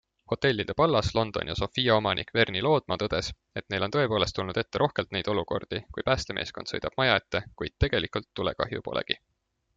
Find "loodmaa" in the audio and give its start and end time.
2.67-2.97